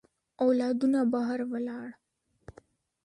اولادونه 0.43 0.99
بهر 1.11 1.39
ولاړ. 1.51 1.87